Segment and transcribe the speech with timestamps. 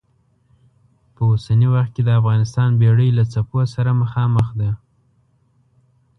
[1.13, 4.71] په اوسني وخت کې د افغانستان بېړۍ له څپو سره مخامخ ده.